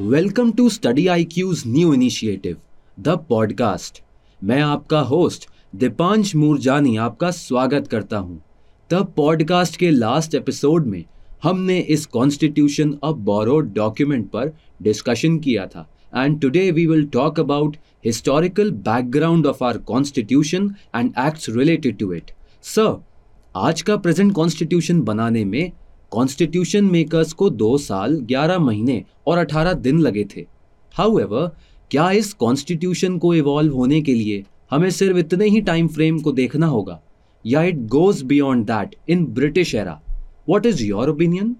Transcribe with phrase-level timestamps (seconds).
[0.00, 2.56] Welcome to study IQ's new initiative
[3.00, 4.00] the podcast
[4.42, 8.40] मैं आपका host Deepansh Moorjani आपका स्वागत करता हूँ।
[8.90, 11.04] द पॉडकास्ट के लास्ट एपिसोड में
[11.42, 14.52] हमने इस कॉन्स्टिट्यूशन ऑफ़ बोरोड डॉक्यूमेंट पर
[14.82, 15.86] डिस्कशन किया था।
[16.16, 22.12] And today we will talk about historical background of our constitution and acts related to
[22.12, 22.30] it
[22.62, 22.96] sir
[23.56, 25.72] आज का प्रेजेंट कॉन्स्टिट्यूशन बनाने में
[26.10, 30.46] कॉन्स्टिट्यूशन मेकर्स को दो साल, ग्यारह महीने और अठारह दिन लगे थे।
[30.94, 31.18] हाउ
[31.90, 36.32] क्या इस कॉन्स्टिट्यूशन को इवॉल्व होने के लिए हमें सिर्फ़ इतने ही टाइम फ्रेम को
[36.32, 37.00] देखना होगा?
[37.44, 40.00] या it goes beyond that in British era
[40.48, 41.56] what is your opinion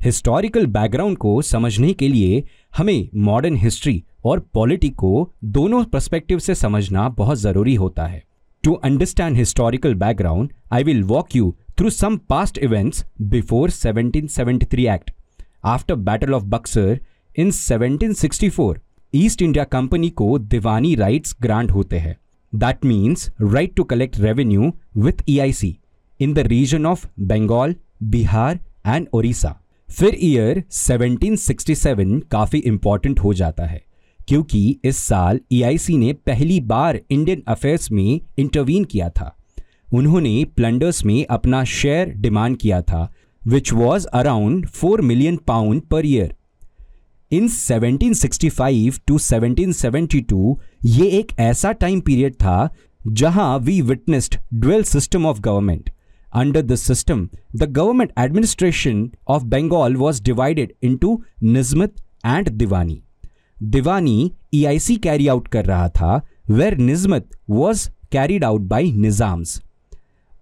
[0.00, 2.42] historical background को समझने के लिए
[2.76, 8.22] हमें मॉडर्न हिस्ट्री और पॉलिटी को दोनों पर्सपेक्टिव से समझना बहुत ज़रूरी होता है।
[8.64, 15.12] To understand historical background I will walk you through some past events before 1773 Act.
[15.64, 16.98] After Battle of Buxar
[17.36, 18.78] in 1764,
[19.14, 22.16] East India Company को दीवानी राइट्स ग्रांट होते हैं
[22.52, 25.76] that means right to collect revenue with EIC
[26.20, 29.54] in the region of Bengal Bihar and Odisha
[29.88, 33.82] फिर year 1767 काफ़ी important हो जाता है
[34.28, 39.36] क्योंकि इस साल ईआईसी ने पहली बार इंडियन अफेयर्स में इंटरवीन किया था।
[39.92, 43.08] उन्होंने प्लंडर्स में अपना शेयर डिमांड किया था
[43.42, 46.34] which was around four million pound per year
[47.30, 52.68] in 1765 to 1772 ये एक ऐसा टाइम पीरियड था,
[53.08, 55.90] जहाँ we witnessed dual system of government
[56.34, 61.94] under the system the government administration of Bengal was divided into nizamat
[62.26, 63.02] and diwani
[63.56, 69.60] diwani EIC carry out कर रहा था where nizamat was carried out by Nizams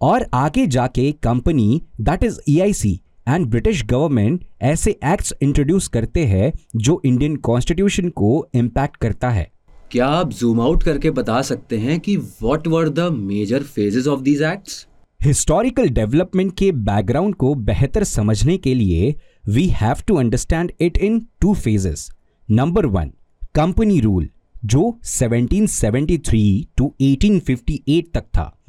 [0.01, 6.53] और आगे जाके company that is EIC and British government ऐसे acts introduce करते हैं
[6.77, 9.51] जो इंडियन कॉन्स्टिट्यूशन को इम्पैक्ट करता है।
[9.93, 14.21] क्या आप जूम आउट करके बता सकते हैं कि what were the major phases of
[14.21, 14.87] these acts
[15.23, 19.15] historical development के बैकग्राउंड को बेहतर समझने के लिए
[19.49, 22.11] we have to understand it in two phases
[22.51, 23.13] number one
[23.55, 24.29] company rule
[24.65, 28.60] जो 1773 टू 1858 तक था।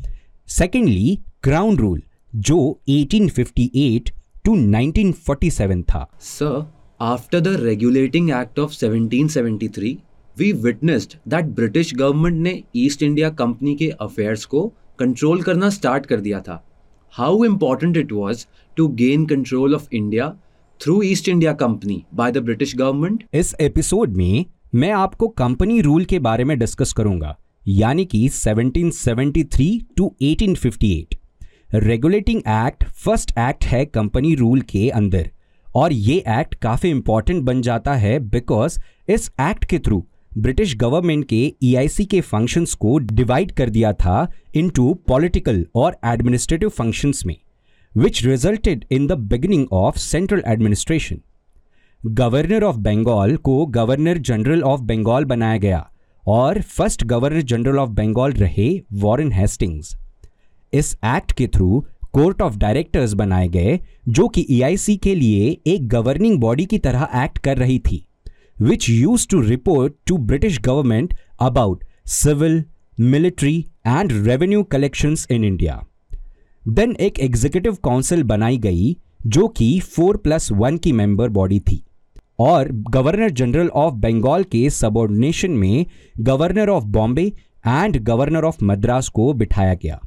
[0.52, 2.02] सेकेंडली क्राउन रूल
[2.36, 2.56] जो
[2.90, 4.10] 1858
[4.46, 6.66] टू 1947 था। Sir
[7.02, 9.94] after the regulating act of 1773
[10.38, 14.68] we witnessed that British government ने ईस्ट इंडिया कंपनी के affairs को
[15.00, 16.62] control करना start कर दिया था।
[17.14, 18.46] How important it was
[18.78, 20.30] to gain control of India
[20.80, 24.46] through East India Company by the British government इस episode में
[24.76, 31.16] मैं आपको कंपनी रूल के बारे में डिस्कस करूँगा। यानी कि 1773 to 1858
[31.76, 35.30] regulating act first act है कंपनी रूल के अंदर।
[35.76, 38.80] और ये एक्ट काफ़ी इंपॉर्टेंट बन जाता है बिकॉज़
[39.10, 40.04] इस एक्ट के थ्रू
[40.38, 45.98] ब्रिटिश गवर्नमेंट के ईआईसी e के फ़ंक्शंस को डिवाइड कर दिया था इनटू पॉलिटिकल और
[46.06, 47.36] एडमिनिस्ट्रेटिव फ़ंक्शंस में
[47.96, 51.22] which resulted in the beginning of central administration
[52.02, 55.88] governor of Bengal को गवर्नर जनरल ऑफ़ बंगाल बनाया गया।
[56.26, 59.96] और first governor general of Bengal रहे वॉरेन हेस्टिंग्स।
[60.74, 61.84] इस एक्ट के थ्रू
[62.14, 66.78] कोर्ट ऑफ़ डायरेक्टर्स बनाए गए, जो कि ईआईसी e के लिए एक गवर्निंग बॉडी की
[66.80, 68.06] तरह एक्ट कर रही थी
[68.58, 72.64] which use to report to British government about civil
[72.98, 73.58] military
[73.88, 75.82] and revenue collection in India
[76.66, 78.96] then एक एग्जीक्यूटिव काउंसिल बनाई गई,
[79.28, 81.84] जो कि फोर प्लस वन की मेंबर बॉडी थी।
[82.42, 85.86] और गवर्नर जनरल ऑफ़ बंगाल के सबॉर्डिनेशन में
[86.20, 87.24] governor of Bombay
[87.68, 90.00] and governor of Madras को बिठाया गया।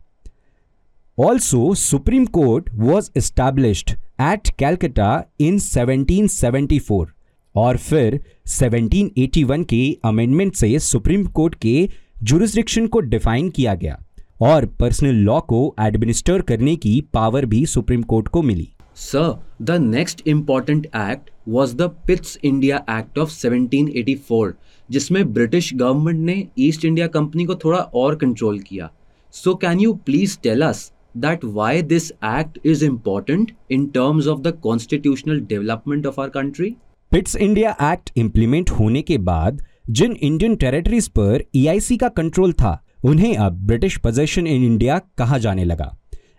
[1.18, 3.90] Also supreme court was established
[4.20, 7.06] at Calcutta in 1774
[7.54, 11.88] और फिर 1781 के अमेंडमेंट से सुप्रीम कोर्ट के
[12.22, 13.98] जुरिस्डिक्शन को डिफाइन किया गया
[14.42, 19.76] और पर्सनल लॉ को एडमिनिस्टर करने की पावर भी सुप्रीम कोर्ट को मिली। Sir, the
[19.76, 24.52] next important act was the Pitt's India Act of 1784
[24.88, 28.90] जिसमें ब्रिटिश गवर्नमेंट ने ईस्ट इंडिया कंपनी को थोड़ा और कंट्रोल किया।
[29.34, 34.40] So can you please tell us that why this act is important in terms of
[34.40, 36.74] the constitutional development of our country
[37.12, 42.52] Pitt's India act implement होने के बाद जिन Indian territories पर EIC e का कंट्रोल
[42.52, 45.94] था उन्हें अब ब्रिटिश पोजेशन इन इंडिया कहा जाने लगा।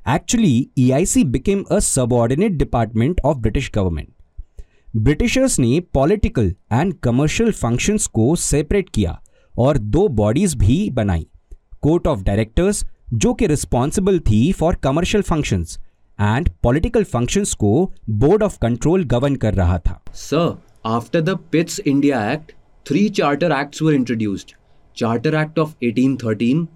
[0.05, 4.09] Actually, EIC became a subordinate department of British government.
[4.97, 9.17] Britishers ने पॉलिटिकल एंड कमर्शियल फ़ंक्शंस को सेपरेट किया
[9.55, 11.25] और दो बॉडीज भी बनाई
[11.81, 15.77] कोर्ट ऑफ़ डायरेक्टर्स जो कि रिस्पॉन्सिबल थी for commercial functions
[16.19, 17.73] and political functions को
[18.21, 20.57] बोर्ड ऑफ़ कंट्रोल गवर्न कर रहा था sir
[20.87, 22.51] After the Pitt's India Act,
[22.85, 24.51] three charter acts were introduced
[24.97, 26.67] Charter Act of 1813,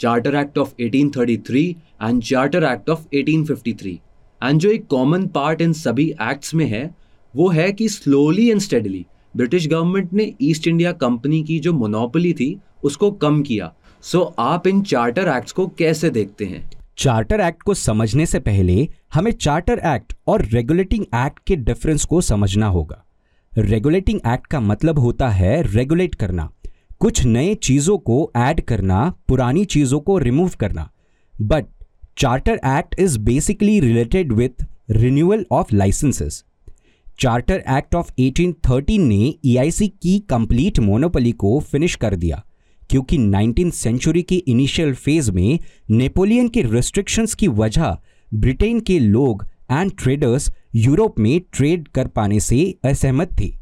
[0.00, 1.66] Charter Act of 1833
[2.02, 3.96] and Charter Act of 1853.
[4.42, 6.94] And जो एक common part in सभी acts में है
[7.36, 9.06] वो है कि slowly and steadily
[9.36, 13.72] British government ने East India company की जो मोनोपोली थी उसको कम किया।
[14.02, 16.70] सो so, आप इन चार्टर एक्ट्स को कैसे देखते हैं?
[16.96, 22.20] चार्टर एक्ट को समझने से पहले हमें चार्टर एक्ट और रेगुलेटिंग एक्ट के डिफरेंस को
[22.20, 23.04] समझना होगा।
[23.58, 26.50] रेगुलेटिंग एक्ट का मतलब होता है रेगुलेट करना।
[27.00, 30.88] कुछ नए चीज़ों को ऐड करना, पुरानी चीज़ों को रिमूव करना।
[31.34, 31.66] But
[32.18, 36.42] charter act is basically related with renewal of licenses
[37.18, 42.42] charter act of 1813 ने ईआईसी e की कंप्लीट मोनोपली को फिनिश कर दिया,
[42.90, 45.58] क्योंकि नाइनटीन सेंचुरी के इनिशियल फ़ेज़ में
[45.90, 47.96] नेपोलियन के रिस्ट्रिक्शंस की वजह
[48.32, 53.52] ब्रिटेन के लोग एंड ट्रेडर्स यूरोप में ट्रेड कर पाने से असहमत थे।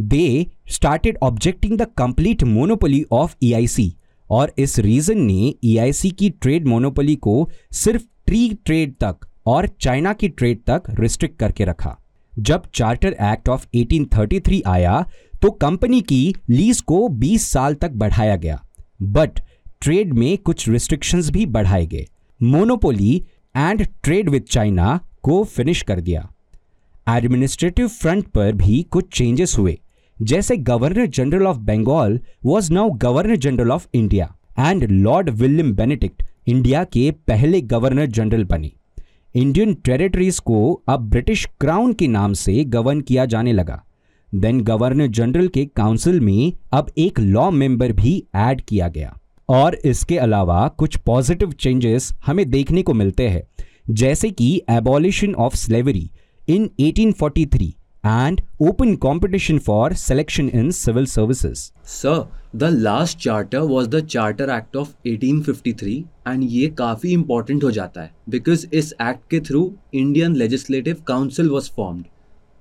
[0.00, 3.92] They started objecting the complete monopoly of EIC
[4.30, 9.66] और इस रीजन ने ईआईसी e की ट्रेड मोनोपोली को सिर्फ़ ट्री ट्रेड तक और
[9.80, 11.96] चाइना की ट्रेड तक रिस्ट्रिक्ट करके रखा।
[12.32, 15.04] जब चार्टर एक्ट ऑफ़ 1833 आया
[15.42, 18.60] तो कंपनी की लीज को 20 साल तक बढ़ाया गया।
[19.02, 19.40] बट
[19.80, 22.06] ट्रेड में कुछ रिस्ट्रिक्शंस भी बढ़ाए गए।
[22.40, 23.14] Monopoly
[23.54, 26.28] and trade with China को फिनिश कर दिया।
[27.08, 29.78] एडमिनिस्ट्रेटिव फ्रंट पर भी कुछ चेंजेस हुए।
[30.22, 36.22] जैसे governor general of Bengal was now governor general of India and Lord William Bentinck
[36.46, 38.72] India के पहले गवर्नर जनरल बने।
[39.34, 43.84] इंडियन टेरिटरीज को अब ब्रिटिश क्राउन के नाम से गवर्न किया जाने लगा।
[44.34, 49.18] देन गवर्नर जनरल के काउंसिल में अब एक लॉ मेंबर भी ऐड किया गया।
[49.48, 55.56] और इसके अलावा कुछ पॉजिटिव चेंजेस हमें देखने को मिलते हैं। जैसे कि abolition of
[55.56, 56.10] slavery
[56.48, 61.72] in 1843 and open competition for selection in civil services.
[61.84, 67.70] Sir, the last charter was the Charter Act of 1853 and ये काफ़ी important हो
[67.70, 72.08] जाता है because इस act के through Indian Legislative Council was formed.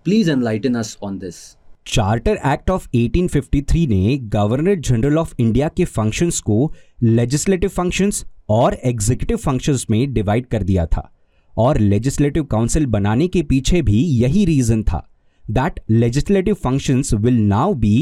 [0.06, 1.40] Please enlighten us on this.
[1.88, 6.72] Charter act of 1853 ने governor general of India के functions को
[7.04, 11.10] लेजिस्लेटिव फ़ंक्शंस और एग्जीक्यूटिव फ़ंक्शंस में डिवाइड कर दिया था
[11.58, 15.06] और लेजिस्लेटिव काउंसिल बनाने के पीछे भी यही रीजन था
[15.50, 17.94] that legislative functions will now be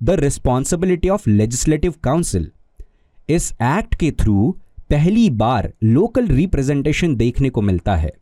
[0.00, 2.44] the responsibility of legislative council.
[3.28, 4.50] इस एक्ट के थ्रू
[4.90, 8.12] पहली बार लोकल रिप्रेजेंटेशन देखने को मिलता है।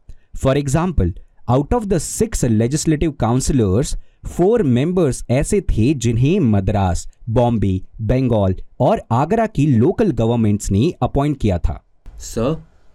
[0.43, 1.13] For example
[1.49, 3.97] out of the six legislative councillors
[4.27, 11.37] four members ऐसे थे जिन्हें मद्रास, बॉम्बे, बंगाल और आगरा की लोकल गवर्नमेंट्स ने अपॉइंट
[11.41, 11.83] किया था।
[12.19, 12.55] Sir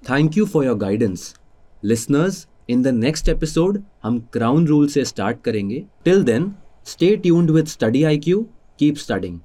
[0.09, 1.33] thank you for your guidance
[1.83, 5.83] listeners in the next episode हम क्राउन रूल से स्टार्ट करेंगे.
[6.05, 6.51] Till then
[6.85, 8.45] stay tuned with study IQ
[8.79, 9.39] keep studying